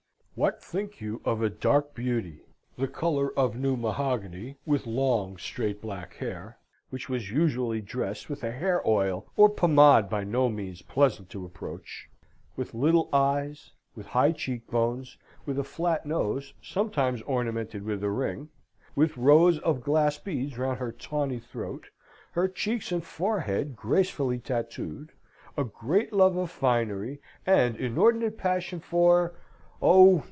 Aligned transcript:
"What 0.33 0.63
think 0.63 1.01
you 1.01 1.21
of 1.23 1.43
a 1.43 1.51
dark 1.51 1.93
beauty, 1.93 2.41
the 2.75 2.87
colour 2.87 3.31
of 3.37 3.59
new 3.59 3.75
mahogany 3.75 4.55
with 4.65 4.87
long 4.87 5.37
straight 5.37 5.81
black 5.81 6.15
hair, 6.15 6.57
which 6.89 7.07
was 7.07 7.29
usually 7.29 7.79
dressed 7.79 8.27
with 8.27 8.43
a 8.43 8.51
hair 8.51 8.81
oil 8.87 9.25
or 9.35 9.49
pomade 9.49 10.09
by 10.09 10.23
no 10.23 10.49
means 10.49 10.81
pleasant 10.81 11.29
to 11.31 11.45
approach, 11.45 12.09
with 12.55 12.73
little 12.73 13.07
eyes, 13.13 13.73
with 13.95 14.07
high 14.07 14.31
cheek 14.31 14.65
bones, 14.71 15.15
with 15.45 15.59
a 15.59 15.63
flat 15.63 16.07
nose, 16.07 16.53
sometimes 16.59 17.21
ornamented 17.23 17.83
with 17.83 18.03
a 18.03 18.09
ring, 18.09 18.49
with 18.95 19.17
rows 19.17 19.59
of 19.59 19.83
glass 19.83 20.17
beads 20.17 20.57
round 20.57 20.79
her 20.79 20.93
tawny 20.93 21.39
throat, 21.39 21.89
her 22.31 22.47
cheeks 22.47 22.91
and 22.91 23.05
forehead 23.05 23.75
gracefully 23.75 24.39
tattooed, 24.39 25.11
a 25.55 25.65
great 25.65 26.11
love 26.11 26.35
of 26.35 26.49
finery, 26.49 27.21
and 27.45 27.75
inordinate 27.75 28.39
passion 28.39 28.79
for 28.79 29.35
oh! 29.83 30.19